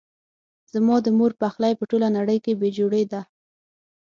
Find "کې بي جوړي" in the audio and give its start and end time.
2.45-3.03